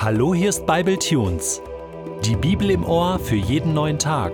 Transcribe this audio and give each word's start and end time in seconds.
Hallo, 0.00 0.32
hier 0.32 0.50
ist 0.50 0.64
Bible 0.64 0.96
Tunes. 0.96 1.60
Die 2.24 2.36
Bibel 2.36 2.70
im 2.70 2.84
Ohr 2.84 3.18
für 3.18 3.34
jeden 3.34 3.74
neuen 3.74 3.98
Tag. 3.98 4.32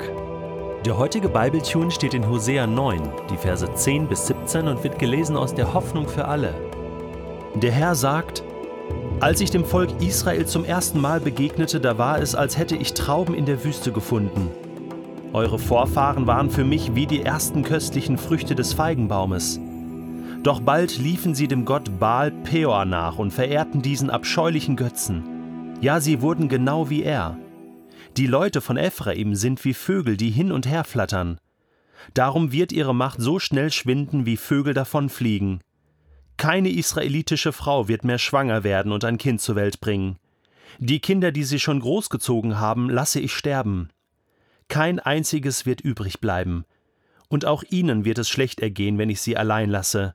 Der 0.85 0.99
heutige 0.99 1.31
Bible 1.31 1.63
Tune 1.63 1.91
steht 1.91 2.13
in 2.13 2.29
Hosea 2.29 2.67
9, 2.67 3.01
die 3.31 3.39
Verse 3.39 3.67
10 3.75 4.07
bis 4.07 4.27
17 4.27 4.69
und 4.69 4.85
wird 4.85 4.99
gelesen 4.99 5.39
aus 5.39 5.55
der 5.55 5.73
Hoffnung 5.73 6.07
für 6.07 6.27
alle. 6.27 6.53
Der 7.55 7.73
Herr 7.73 7.95
sagt: 7.95 8.45
Als 9.21 9.41
ich 9.41 9.51
dem 9.51 9.65
Volk 9.65 9.89
Israel 10.03 10.45
zum 10.45 10.67
ersten 10.67 11.01
Mal 11.01 11.19
begegnete, 11.19 11.81
da 11.81 11.97
war 11.97 12.21
es, 12.21 12.35
als 12.35 12.59
hätte 12.59 12.77
ich 12.77 12.93
Trauben 12.93 13.35
in 13.35 13.47
der 13.47 13.65
Wüste 13.65 13.91
gefunden. 13.91 14.51
Eure 15.33 15.59
Vorfahren 15.59 16.27
waren 16.27 16.51
für 16.51 16.65
mich 16.65 16.95
wie 16.95 17.07
die 17.07 17.23
ersten 17.23 17.63
köstlichen 17.63 18.19
Früchte 18.19 18.55
des 18.55 18.75
Feigenbaumes. 18.75 19.59
Doch 20.43 20.61
bald 20.61 20.99
liefen 20.99 21.35
sie 21.35 21.49
dem 21.49 21.65
Gott 21.65 21.99
Baal 21.99 22.33
Peor 22.33 22.85
nach 22.85 23.19
und 23.19 23.33
verehrten 23.33 23.81
diesen 23.81 24.11
abscheulichen 24.11 24.77
Götzen. 24.77 25.34
Ja, 25.85 26.01
sie 26.01 26.23
wurden 26.23 26.49
genau 26.49 26.89
wie 26.89 27.03
er. 27.03 27.39
Die 28.17 28.27
Leute 28.27 28.63
von 28.63 28.79
Ephraim 28.79 29.35
sind 29.35 29.63
wie 29.67 29.75
Vögel, 29.75 30.17
die 30.17 30.31
hin 30.31 30.51
und 30.51 30.67
her 30.67 30.83
flattern. 30.83 31.39
Darum 32.15 32.53
wird 32.53 32.73
ihre 32.73 32.95
Macht 32.95 33.21
so 33.21 33.39
schnell 33.39 33.71
schwinden, 33.71 34.25
wie 34.25 34.39
Vögel 34.39 34.73
davonfliegen. 34.73 35.61
Keine 36.39 36.71
israelitische 36.71 37.53
Frau 37.53 37.87
wird 37.87 38.03
mehr 38.03 38.17
schwanger 38.17 38.65
werden 38.65 38.93
und 38.93 39.05
ein 39.05 39.19
Kind 39.19 39.43
zur 39.43 39.57
Welt 39.57 39.83
bringen. 39.83 40.17
Die 40.79 41.01
Kinder, 41.01 41.33
die 41.33 41.45
sie 41.45 41.61
schon 41.61 41.81
großgezogen 41.81 42.59
haben, 42.59 42.89
lasse 42.89 43.21
ich 43.21 43.35
sterben. 43.35 43.91
Kein 44.69 45.01
einziges 45.01 45.67
wird 45.67 45.83
übrig 45.83 46.19
bleiben. 46.19 46.65
Und 47.29 47.45
auch 47.45 47.63
ihnen 47.63 48.07
wird 48.07 48.17
es 48.17 48.31
schlecht 48.31 48.61
ergehen, 48.61 48.97
wenn 48.97 49.11
ich 49.11 49.21
sie 49.21 49.37
allein 49.37 49.69
lasse. 49.69 50.15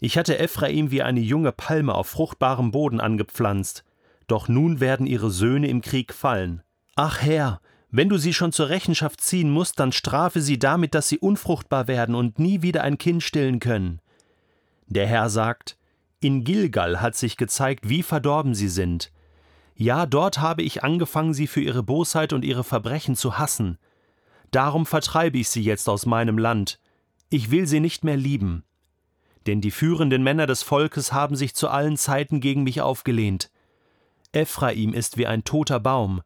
Ich 0.00 0.18
hatte 0.18 0.40
Ephraim 0.40 0.90
wie 0.90 1.02
eine 1.02 1.20
junge 1.20 1.52
Palme 1.52 1.94
auf 1.94 2.08
fruchtbarem 2.08 2.72
Boden 2.72 2.98
angepflanzt, 2.98 3.84
doch 4.28 4.46
nun 4.46 4.78
werden 4.78 5.06
ihre 5.06 5.30
Söhne 5.30 5.68
im 5.68 5.82
Krieg 5.82 6.14
fallen. 6.14 6.62
Ach 6.94 7.20
Herr, 7.20 7.60
wenn 7.90 8.08
du 8.08 8.18
sie 8.18 8.34
schon 8.34 8.52
zur 8.52 8.68
Rechenschaft 8.68 9.20
ziehen 9.20 9.50
musst, 9.50 9.80
dann 9.80 9.92
strafe 9.92 10.40
sie 10.40 10.58
damit, 10.58 10.94
dass 10.94 11.08
sie 11.08 11.18
unfruchtbar 11.18 11.88
werden 11.88 12.14
und 12.14 12.38
nie 12.38 12.62
wieder 12.62 12.84
ein 12.84 12.98
Kind 12.98 13.22
stillen 13.22 13.60
können. 13.60 14.00
Der 14.86 15.06
Herr 15.06 15.30
sagt, 15.30 15.76
in 16.20 16.44
Gilgal 16.44 17.00
hat 17.00 17.16
sich 17.16 17.36
gezeigt, 17.36 17.88
wie 17.88 18.02
verdorben 18.02 18.54
sie 18.54 18.68
sind. 18.68 19.10
Ja, 19.74 20.06
dort 20.06 20.40
habe 20.40 20.62
ich 20.62 20.82
angefangen, 20.82 21.32
sie 21.32 21.46
für 21.46 21.60
ihre 21.60 21.82
Bosheit 21.82 22.32
und 22.32 22.44
ihre 22.44 22.64
Verbrechen 22.64 23.16
zu 23.16 23.38
hassen. 23.38 23.78
Darum 24.50 24.86
vertreibe 24.86 25.38
ich 25.38 25.48
sie 25.48 25.62
jetzt 25.62 25.88
aus 25.88 26.04
meinem 26.04 26.36
Land. 26.36 26.80
Ich 27.30 27.50
will 27.50 27.66
sie 27.66 27.80
nicht 27.80 28.02
mehr 28.02 28.16
lieben. 28.16 28.64
Denn 29.46 29.60
die 29.60 29.70
führenden 29.70 30.22
Männer 30.22 30.46
des 30.46 30.62
Volkes 30.62 31.12
haben 31.12 31.36
sich 31.36 31.54
zu 31.54 31.68
allen 31.68 31.96
Zeiten 31.96 32.40
gegen 32.40 32.64
mich 32.64 32.80
aufgelehnt. 32.80 33.50
Ephraim 34.32 34.92
ist 34.92 35.16
wie 35.16 35.26
ein 35.26 35.44
toter 35.44 35.80
Baum, 35.80 36.22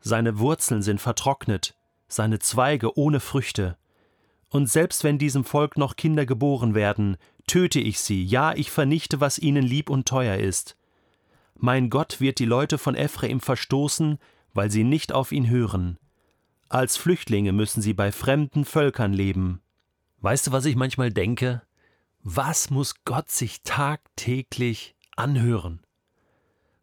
seine 0.00 0.38
Wurzeln 0.38 0.82
sind 0.82 1.00
vertrocknet, 1.00 1.74
seine 2.08 2.38
Zweige 2.38 2.98
ohne 2.98 3.20
Früchte. 3.20 3.78
Und 4.50 4.68
selbst 4.68 5.02
wenn 5.02 5.18
diesem 5.18 5.44
Volk 5.44 5.78
noch 5.78 5.96
Kinder 5.96 6.26
geboren 6.26 6.74
werden, 6.74 7.16
töte 7.46 7.80
ich 7.80 8.00
sie, 8.00 8.22
ja, 8.24 8.54
ich 8.54 8.70
vernichte, 8.70 9.20
was 9.20 9.38
ihnen 9.38 9.64
lieb 9.64 9.88
und 9.90 10.06
teuer 10.06 10.36
ist. 10.36 10.76
Mein 11.54 11.90
Gott 11.90 12.20
wird 12.20 12.38
die 12.38 12.44
Leute 12.44 12.78
von 12.78 12.94
Ephraim 12.94 13.40
verstoßen, 13.40 14.18
weil 14.52 14.70
sie 14.70 14.84
nicht 14.84 15.12
auf 15.12 15.32
ihn 15.32 15.48
hören. 15.48 15.98
Als 16.68 16.96
Flüchtlinge 16.96 17.52
müssen 17.52 17.82
sie 17.82 17.94
bei 17.94 18.12
fremden 18.12 18.64
Völkern 18.64 19.12
leben. 19.12 19.60
Weißt 20.20 20.48
du, 20.48 20.52
was 20.52 20.64
ich 20.64 20.76
manchmal 20.76 21.10
denke? 21.12 21.62
Was 22.22 22.70
muss 22.70 23.04
Gott 23.04 23.30
sich 23.30 23.62
tagtäglich 23.62 24.96
anhören? 25.16 25.83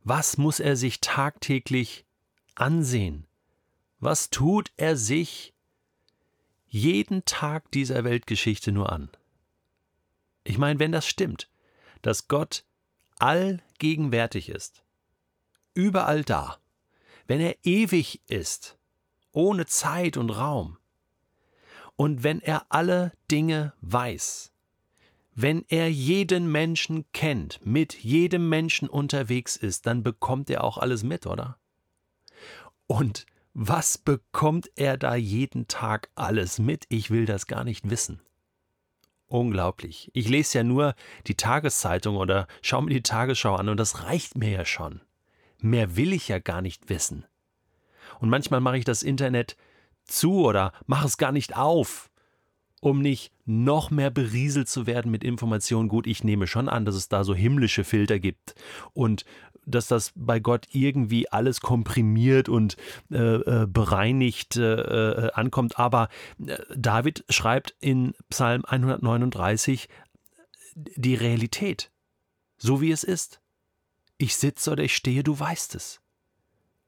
Was 0.04 0.38
muss 0.38 0.60
er 0.60 0.76
sich 0.76 1.00
tagtäglich 1.00 2.06
ansehen? 2.56 3.28
Was 4.00 4.30
tut 4.32 4.72
er 4.78 4.96
sich 4.98 5.54
jeden 6.68 7.24
Tag 7.26 7.70
dieser 7.72 8.04
Weltgeschichte 8.04 8.72
nur 8.72 8.92
an? 8.92 9.10
Ich 10.44 10.58
meine, 10.58 10.80
wenn 10.80 10.92
das 10.92 11.06
stimmt, 11.06 11.50
dass 12.02 12.28
Gott 12.28 12.64
allgegenwärtig 13.20 14.50
ist, 14.50 14.84
überall 15.76 16.24
da, 16.24 16.58
wenn 17.28 17.40
er 17.40 17.56
ewig 17.64 18.22
ist, 18.28 18.80
ohne 19.32 19.68
Zeit 19.68 20.18
und 20.18 20.32
Raum, 20.32 20.78
und 21.96 22.24
wenn 22.24 22.42
er 22.42 22.66
alle 22.70 23.12
Dinge 23.30 23.74
weiß, 23.82 24.51
wenn 25.34 25.64
er 25.70 25.90
jeden 25.90 26.52
Menschen 26.52 27.06
kennt, 27.14 27.66
mit 27.66 27.94
jedem 27.94 28.50
Menschen 28.50 28.90
unterwegs 28.90 29.56
ist, 29.56 29.86
dann 29.86 30.04
bekommt 30.04 30.50
er 30.50 30.64
auch 30.64 30.78
alles 30.78 31.04
mit, 31.04 31.26
oder? 31.26 31.58
Und 32.88 33.26
was 33.54 33.98
bekommt 33.98 34.70
er 34.76 34.98
da 34.98 35.16
jeden 35.16 35.68
Tag 35.68 36.10
alles 36.16 36.60
mit? 36.60 36.86
Ich 36.90 37.12
will 37.12 37.26
das 37.26 37.48
gar 37.48 37.64
nicht 37.64 37.90
wissen. 37.90 38.22
Unglaublich. 39.28 40.10
Ich 40.14 40.28
lese 40.28 40.58
ja 40.58 40.64
nur 40.66 40.96
die 41.28 41.36
Tageszeitung 41.36 42.18
oder 42.18 42.48
schaue 42.62 42.84
mir 42.84 42.94
die 42.94 43.04
Tagesschau 43.04 43.56
an 43.56 43.70
und 43.70 43.78
das 43.78 44.04
reicht 44.04 44.38
mir 44.38 44.50
ja 44.50 44.66
schon. 44.66 45.02
Mehr 45.58 45.96
will 45.96 46.12
ich 46.12 46.28
ja 46.28 46.40
gar 46.40 46.62
nicht 46.62 46.90
wissen. 46.90 47.26
Und 48.20 48.28
manchmal 48.30 48.60
mache 48.60 48.78
ich 48.78 48.84
das 48.84 49.04
Internet 49.04 49.56
zu 50.04 50.46
oder 50.46 50.74
mache 50.86 51.08
es 51.08 51.18
gar 51.18 51.32
nicht 51.32 51.56
auf, 51.56 52.11
um 52.82 53.00
nicht 53.00 53.32
noch 53.46 53.92
mehr 53.92 54.10
berieselt 54.10 54.68
zu 54.68 54.86
werden 54.86 55.12
mit 55.12 55.24
Informationen. 55.24 55.88
Gut, 55.88 56.08
ich 56.08 56.24
nehme 56.24 56.48
schon 56.48 56.68
an, 56.68 56.84
dass 56.84 56.96
es 56.96 57.08
da 57.08 57.24
so 57.24 57.34
himmlische 57.34 57.86
Filter 57.86 58.20
gibt 58.20 58.56
und 58.94 59.24
dass 59.66 59.88
das 59.88 60.12
bei 60.16 60.40
Gott 60.40 60.68
irgendwie 60.72 61.30
alles 61.30 61.62
komprimiert 61.62 62.50
und 62.50 62.76
äh, 63.12 63.18
äh 63.18 63.68
bereinigt 63.68 64.58
äh, 64.58 64.74
äh, 64.74 65.32
ankommt. 65.34 65.78
Aber 65.78 66.10
äh, 66.46 66.58
David 66.76 67.24
schreibt 67.30 67.76
in 67.80 68.14
Psalm 68.30 68.66
139 68.66 69.88
die 70.76 71.16
Realität, 71.16 71.92
so 72.58 72.82
wie 72.82 72.92
es 72.92 73.04
ist. 73.04 73.40
Ich 74.18 74.36
sitze 74.36 74.72
oder 74.72 74.84
ich 74.84 74.96
stehe, 74.96 75.24
du 75.24 75.40
weißt 75.40 75.76
es. 75.76 76.02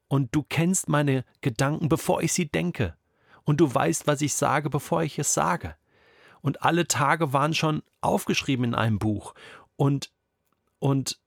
Und 0.08 0.36
du 0.36 0.44
kennst 0.44 0.90
meine 0.90 1.26
Gedanken, 1.42 1.90
bevor 1.90 2.24
ich 2.24 2.34
sie 2.34 2.48
denke. 2.48 2.96
Und 3.44 3.59
du 3.59 3.74
weißt, 3.74 4.08
was 4.08 4.22
ich 4.22 4.34
sage, 4.34 4.70
bevor 4.70 5.03
ich 5.03 5.20
es 5.20 5.34
sage. 5.34 5.76
Und 6.44 6.62
alle 6.62 6.88
Tage 6.90 7.31
waren 7.31 7.54
schon 7.54 7.81
aufgeschrieben 8.02 8.66
in 8.66 8.76
einem 8.76 9.00
Buch. 9.00 9.34
Und, 9.78 10.12
und 10.78 11.18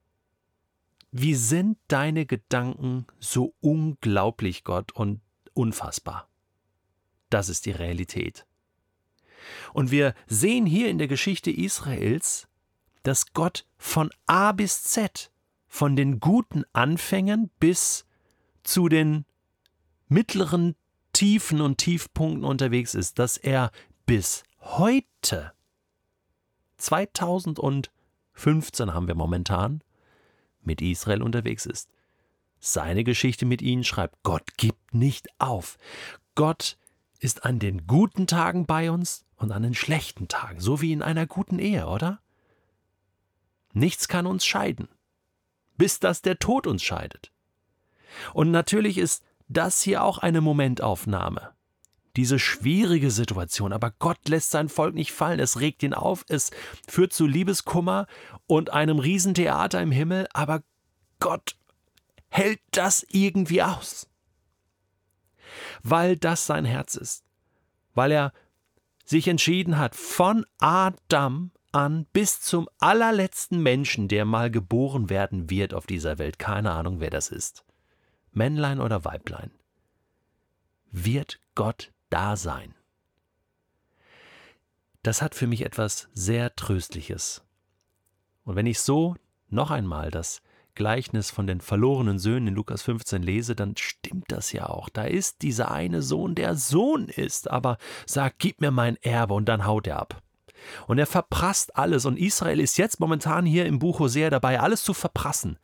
wie 1.10 1.34
sind 1.34 1.78
deine 1.88 2.26
Gedanken 2.26 3.06
so 3.18 3.54
unglaublich, 3.60 4.62
Gott, 4.62 4.92
und 4.92 5.22
unfassbar? 5.54 6.28
Das 7.30 7.48
ist 7.48 7.64
die 7.64 7.70
Realität. 7.70 8.44
Und 9.72 9.90
wir 9.90 10.14
sehen 10.26 10.66
hier 10.66 10.90
in 10.90 10.98
der 10.98 11.08
Geschichte 11.08 11.50
Israels, 11.50 12.46
dass 13.02 13.32
Gott 13.32 13.64
von 13.78 14.10
A 14.26 14.52
bis 14.52 14.82
Z, 14.82 15.32
von 15.66 15.96
den 15.96 16.20
guten 16.20 16.64
Anfängen 16.74 17.50
bis 17.58 18.04
zu 18.64 18.90
den 18.90 19.24
mittleren 20.08 20.76
Tiefen 21.14 21.62
und 21.62 21.78
Tiefpunkten 21.78 22.44
unterwegs 22.44 22.94
ist, 22.94 23.18
dass 23.18 23.38
er 23.38 23.70
bis 24.04 24.44
heute, 24.72 25.52
2015 26.78 27.90
haben 28.92 29.08
wir 29.08 29.14
momentan, 29.14 29.82
mit 30.62 30.82
Israel 30.82 31.22
unterwegs 31.22 31.66
ist. 31.66 31.88
Seine 32.58 33.04
Geschichte 33.04 33.46
mit 33.46 33.62
ihnen 33.62 33.84
schreibt, 33.84 34.22
Gott 34.22 34.56
gibt 34.56 34.92
nicht 34.94 35.28
auf. 35.38 35.78
Gott 36.34 36.76
ist 37.20 37.44
an 37.44 37.58
den 37.58 37.86
guten 37.86 38.26
Tagen 38.26 38.66
bei 38.66 38.90
uns 38.90 39.24
und 39.36 39.52
an 39.52 39.62
den 39.62 39.74
schlechten 39.74 40.28
Tagen, 40.28 40.60
so 40.60 40.80
wie 40.80 40.92
in 40.92 41.02
einer 41.02 41.26
guten 41.26 41.58
Ehe, 41.58 41.86
oder? 41.86 42.20
Nichts 43.72 44.08
kann 44.08 44.26
uns 44.26 44.44
scheiden, 44.44 44.88
bis 45.76 46.00
dass 46.00 46.22
der 46.22 46.38
Tod 46.38 46.66
uns 46.66 46.82
scheidet. 46.82 47.30
Und 48.32 48.50
natürlich 48.50 48.98
ist 48.98 49.22
das 49.48 49.82
hier 49.82 50.02
auch 50.02 50.18
eine 50.18 50.40
Momentaufnahme 50.40 51.55
diese 52.16 52.38
schwierige 52.38 53.10
Situation. 53.10 53.72
Aber 53.72 53.92
Gott 53.98 54.28
lässt 54.28 54.50
sein 54.50 54.68
Volk 54.68 54.94
nicht 54.94 55.12
fallen. 55.12 55.40
Es 55.40 55.60
regt 55.60 55.82
ihn 55.82 55.94
auf, 55.94 56.24
es 56.28 56.50
führt 56.88 57.12
zu 57.12 57.26
Liebeskummer 57.26 58.06
und 58.46 58.72
einem 58.72 58.98
Riesentheater 58.98 59.80
im 59.80 59.92
Himmel. 59.92 60.26
Aber 60.32 60.62
Gott 61.20 61.56
hält 62.28 62.60
das 62.70 63.06
irgendwie 63.08 63.62
aus. 63.62 64.08
Weil 65.82 66.16
das 66.16 66.46
sein 66.46 66.64
Herz 66.64 66.96
ist. 66.96 67.24
Weil 67.94 68.12
er 68.12 68.32
sich 69.04 69.28
entschieden 69.28 69.78
hat, 69.78 69.94
von 69.94 70.44
Adam 70.58 71.52
an 71.72 72.06
bis 72.12 72.40
zum 72.40 72.68
allerletzten 72.78 73.62
Menschen, 73.62 74.08
der 74.08 74.24
mal 74.24 74.50
geboren 74.50 75.10
werden 75.10 75.50
wird 75.50 75.74
auf 75.74 75.86
dieser 75.86 76.18
Welt, 76.18 76.38
keine 76.38 76.72
Ahnung, 76.72 77.00
wer 77.00 77.10
das 77.10 77.28
ist, 77.28 77.64
Männlein 78.32 78.80
oder 78.80 79.04
Weiblein, 79.04 79.50
wird 80.90 81.38
Gott 81.54 81.92
Dasein. 82.10 82.74
Das 85.02 85.22
hat 85.22 85.34
für 85.34 85.46
mich 85.46 85.64
etwas 85.64 86.08
sehr 86.14 86.54
Tröstliches. 86.56 87.44
Und 88.44 88.56
wenn 88.56 88.66
ich 88.66 88.80
so 88.80 89.14
noch 89.48 89.70
einmal 89.70 90.10
das 90.10 90.42
Gleichnis 90.74 91.30
von 91.30 91.46
den 91.46 91.60
verlorenen 91.60 92.18
Söhnen 92.18 92.48
in 92.48 92.54
Lukas 92.54 92.82
15 92.82 93.22
lese, 93.22 93.56
dann 93.56 93.76
stimmt 93.76 94.26
das 94.28 94.52
ja 94.52 94.68
auch. 94.68 94.88
Da 94.88 95.04
ist 95.04 95.42
dieser 95.42 95.70
eine 95.70 96.02
Sohn, 96.02 96.34
der 96.34 96.54
Sohn 96.54 97.08
ist, 97.08 97.50
aber 97.50 97.78
sagt, 98.04 98.38
gib 98.38 98.60
mir 98.60 98.70
mein 98.70 98.96
Erbe 99.02 99.34
und 99.34 99.46
dann 99.46 99.66
haut 99.66 99.86
er 99.86 99.98
ab. 99.98 100.22
Und 100.86 100.98
er 100.98 101.06
verprasst 101.06 101.76
alles 101.76 102.04
und 102.04 102.18
Israel 102.18 102.60
ist 102.60 102.78
jetzt 102.78 103.00
momentan 103.00 103.46
hier 103.46 103.66
im 103.66 103.78
Buch 103.78 103.98
Hosea 103.98 104.30
dabei, 104.30 104.60
alles 104.60 104.82
zu 104.84 104.94
verprassen, 104.94 105.58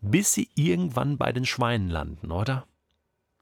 bis 0.00 0.32
sie 0.34 0.50
irgendwann 0.54 1.18
bei 1.18 1.32
den 1.32 1.46
Schweinen 1.46 1.90
landen, 1.90 2.30
oder? 2.30 2.66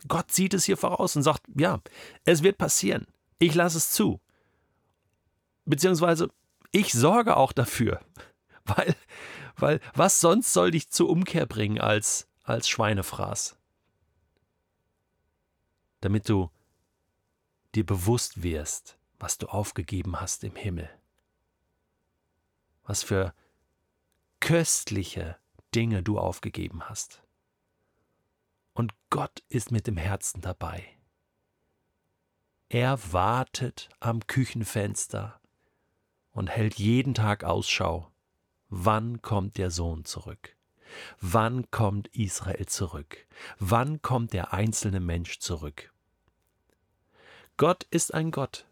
Gott 0.09 0.33
sieht 0.33 0.55
es 0.55 0.65
hier 0.65 0.77
voraus 0.77 1.17
und 1.17 1.23
sagt, 1.23 1.43
ja, 1.57 1.81
es 2.25 2.43
wird 2.43 2.59
passieren. 2.59 3.07
Ich 3.39 3.55
lasse 3.55 3.79
es 3.79 3.91
zu. 3.91 4.21
Beziehungsweise 5.65 6.29
ich 6.73 6.93
sorge 6.93 7.37
auch 7.37 7.53
dafür, 7.53 8.01
weil, 8.65 8.95
weil 9.57 9.81
was 9.95 10.21
sonst 10.21 10.53
soll 10.53 10.71
dich 10.71 10.91
zur 10.91 11.09
Umkehr 11.09 11.47
bringen 11.47 11.81
als, 11.81 12.29
als 12.43 12.69
Schweinefraß? 12.69 13.57
Damit 16.01 16.29
du 16.29 16.51
dir 17.75 17.87
bewusst 17.87 18.43
wirst, 18.43 18.99
was 19.19 19.39
du 19.39 19.47
aufgegeben 19.47 20.21
hast 20.21 20.45
im 20.45 20.55
Himmel. 20.55 20.91
Was 22.85 23.03
für 23.03 23.33
köstliche 24.41 25.39
Dinge 25.75 26.03
du 26.03 26.19
aufgegeben 26.19 26.89
hast. 26.91 27.24
Und 28.75 28.93
Gott 29.11 29.43
ist 29.49 29.71
mit 29.71 29.87
dem 29.87 29.97
Herzen 29.97 30.41
dabei. 30.41 30.85
Er 32.69 33.13
wartet 33.13 33.89
am 34.01 34.27
Küchenfenster 34.27 35.41
und 36.33 36.49
hält 36.51 36.75
jeden 36.75 37.15
Tag 37.15 37.45
Ausschau. 37.45 38.11
Wann 38.69 39.23
kommt 39.23 39.57
der 39.59 39.71
Sohn 39.71 40.05
zurück? 40.05 40.57
Wann 41.21 41.71
kommt 41.71 42.09
Israel 42.09 42.67
zurück? 42.67 43.27
Wann 43.59 44.03
kommt 44.03 44.33
der 44.33 44.53
einzelne 44.53 45.01
Mensch 45.01 45.39
zurück? 45.39 45.93
Gott 47.57 47.85
ist 47.91 48.13
ein 48.13 48.33
Gott, 48.33 48.67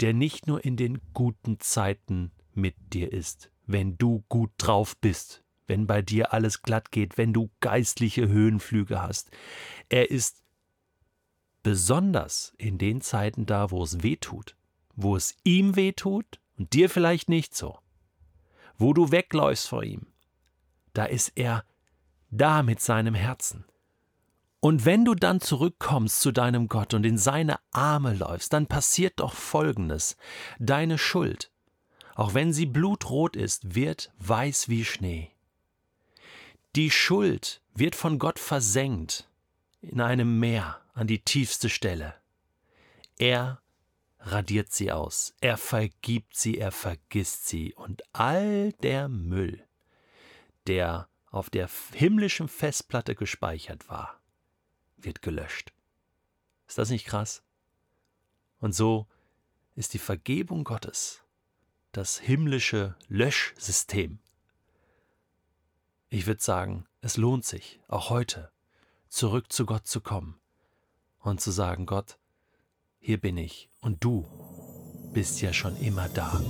der 0.00 0.12
nicht 0.12 0.46
nur 0.46 0.64
in 0.64 0.76
den 0.76 1.00
guten 1.14 1.58
Zeiten 1.60 2.32
mit 2.52 2.74
dir 2.92 3.12
ist, 3.12 3.50
wenn 3.66 3.96
du 3.96 4.24
gut 4.28 4.50
drauf 4.58 4.96
bist, 4.98 5.42
wenn 5.66 5.86
bei 5.86 6.02
dir 6.02 6.32
alles 6.32 6.62
glatt 6.62 6.90
geht, 6.90 7.18
wenn 7.18 7.32
du 7.32 7.50
geistliche 7.60 8.28
Höhenflüge 8.28 9.02
hast. 9.02 9.30
Er 9.88 10.10
ist 10.10 10.42
besonders 11.62 12.54
in 12.58 12.78
den 12.78 13.00
Zeiten 13.00 13.46
da, 13.46 13.70
wo 13.70 13.82
es 13.82 14.02
weh 14.02 14.16
tut, 14.16 14.56
wo 14.94 15.16
es 15.16 15.36
ihm 15.44 15.76
weh 15.76 15.92
tut 15.92 16.40
und 16.56 16.72
dir 16.72 16.88
vielleicht 16.88 17.28
nicht 17.28 17.56
so, 17.56 17.78
wo 18.78 18.92
du 18.92 19.10
wegläufst 19.10 19.68
vor 19.68 19.82
ihm, 19.82 20.06
da 20.94 21.04
ist 21.04 21.32
er 21.34 21.64
da 22.30 22.62
mit 22.62 22.80
seinem 22.80 23.14
Herzen. 23.14 23.64
Und 24.60 24.84
wenn 24.84 25.04
du 25.04 25.14
dann 25.14 25.40
zurückkommst 25.40 26.20
zu 26.20 26.32
deinem 26.32 26.68
Gott 26.68 26.94
und 26.94 27.04
in 27.04 27.18
seine 27.18 27.58
Arme 27.72 28.14
läufst, 28.14 28.52
dann 28.52 28.66
passiert 28.66 29.20
doch 29.20 29.34
Folgendes. 29.34 30.16
Deine 30.58 30.98
Schuld, 30.98 31.50
auch 32.14 32.34
wenn 32.34 32.52
sie 32.52 32.66
blutrot 32.66 33.36
ist, 33.36 33.74
wird 33.74 34.12
weiß 34.18 34.68
wie 34.68 34.84
Schnee. 34.84 35.35
Die 36.76 36.90
Schuld 36.90 37.62
wird 37.74 37.96
von 37.96 38.18
Gott 38.18 38.38
versenkt 38.38 39.30
in 39.80 39.98
einem 39.98 40.38
Meer 40.38 40.82
an 40.92 41.06
die 41.06 41.20
tiefste 41.20 41.70
Stelle. 41.70 42.14
Er 43.16 43.62
radiert 44.18 44.70
sie 44.70 44.92
aus, 44.92 45.32
er 45.40 45.56
vergibt 45.56 46.36
sie, 46.36 46.58
er 46.58 46.72
vergisst 46.72 47.48
sie 47.48 47.72
und 47.72 48.02
all 48.12 48.74
der 48.82 49.08
Müll, 49.08 49.66
der 50.66 51.08
auf 51.30 51.48
der 51.48 51.70
himmlischen 51.94 52.46
Festplatte 52.46 53.14
gespeichert 53.14 53.88
war, 53.88 54.20
wird 54.98 55.22
gelöscht. 55.22 55.72
Ist 56.68 56.76
das 56.76 56.90
nicht 56.90 57.06
krass? 57.06 57.42
Und 58.60 58.74
so 58.74 59.06
ist 59.76 59.94
die 59.94 59.98
Vergebung 59.98 60.62
Gottes 60.62 61.22
das 61.92 62.18
himmlische 62.18 62.96
Löschsystem. 63.08 64.18
Ich 66.08 66.26
würde 66.26 66.42
sagen, 66.42 66.86
es 67.00 67.16
lohnt 67.16 67.44
sich, 67.44 67.80
auch 67.88 68.10
heute, 68.10 68.50
zurück 69.08 69.52
zu 69.52 69.66
Gott 69.66 69.88
zu 69.88 70.00
kommen 70.00 70.38
und 71.20 71.40
zu 71.40 71.50
sagen, 71.50 71.84
Gott, 71.84 72.16
hier 73.00 73.20
bin 73.20 73.36
ich 73.36 73.68
und 73.80 74.04
du 74.04 74.24
bist 75.12 75.40
ja 75.40 75.52
schon 75.52 75.76
immer 75.76 76.08
da. 76.08 76.40